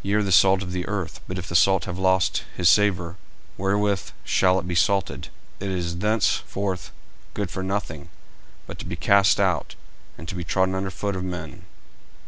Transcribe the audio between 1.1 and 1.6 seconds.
but if the